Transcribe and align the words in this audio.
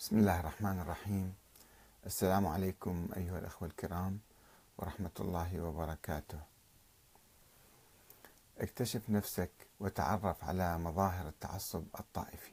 بسم 0.00 0.18
الله 0.18 0.40
الرحمن 0.40 0.80
الرحيم. 0.80 1.34
السلام 2.06 2.46
عليكم 2.46 3.08
أيها 3.16 3.38
الأخوة 3.38 3.68
الكرام 3.68 4.20
ورحمة 4.78 5.10
الله 5.20 5.60
وبركاته. 5.60 6.40
اكتشف 8.58 9.10
نفسك 9.10 9.50
وتعرف 9.80 10.44
على 10.44 10.78
مظاهر 10.78 11.28
التعصب 11.28 11.84
الطائفي. 12.00 12.52